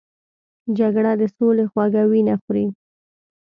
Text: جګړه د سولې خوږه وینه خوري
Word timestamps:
جګړه 0.77 1.11
د 1.21 1.23
سولې 1.35 1.65
خوږه 1.71 2.03
وینه 2.11 2.35
خوري 2.41 2.65